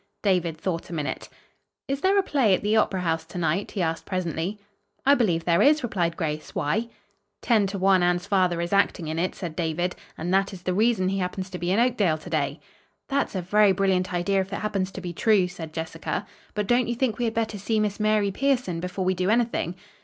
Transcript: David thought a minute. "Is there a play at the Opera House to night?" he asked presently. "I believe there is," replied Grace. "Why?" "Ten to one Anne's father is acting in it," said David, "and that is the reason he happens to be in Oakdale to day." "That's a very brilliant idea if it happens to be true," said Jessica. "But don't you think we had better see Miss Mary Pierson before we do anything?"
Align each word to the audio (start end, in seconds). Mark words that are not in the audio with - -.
David 0.23 0.57
thought 0.57 0.89
a 0.89 0.93
minute. 0.95 1.29
"Is 1.87 2.01
there 2.01 2.17
a 2.17 2.23
play 2.23 2.55
at 2.55 2.63
the 2.63 2.75
Opera 2.75 3.01
House 3.01 3.23
to 3.25 3.37
night?" 3.37 3.69
he 3.69 3.83
asked 3.83 4.03
presently. 4.07 4.57
"I 5.05 5.13
believe 5.13 5.45
there 5.45 5.61
is," 5.61 5.83
replied 5.83 6.17
Grace. 6.17 6.55
"Why?" 6.55 6.89
"Ten 7.43 7.67
to 7.67 7.77
one 7.77 8.01
Anne's 8.01 8.25
father 8.25 8.59
is 8.61 8.73
acting 8.73 9.09
in 9.09 9.19
it," 9.19 9.35
said 9.35 9.55
David, 9.55 9.95
"and 10.17 10.33
that 10.33 10.53
is 10.53 10.63
the 10.63 10.73
reason 10.73 11.09
he 11.09 11.19
happens 11.19 11.51
to 11.51 11.59
be 11.59 11.69
in 11.71 11.77
Oakdale 11.79 12.17
to 12.17 12.29
day." 12.31 12.59
"That's 13.09 13.35
a 13.35 13.43
very 13.43 13.73
brilliant 13.73 14.11
idea 14.11 14.41
if 14.41 14.51
it 14.51 14.55
happens 14.61 14.89
to 14.93 15.01
be 15.01 15.13
true," 15.13 15.47
said 15.47 15.71
Jessica. 15.71 16.25
"But 16.55 16.65
don't 16.65 16.87
you 16.87 16.95
think 16.95 17.19
we 17.19 17.25
had 17.25 17.35
better 17.35 17.59
see 17.59 17.79
Miss 17.79 17.99
Mary 17.99 18.31
Pierson 18.31 18.79
before 18.79 19.05
we 19.05 19.13
do 19.13 19.29
anything?" 19.29 19.75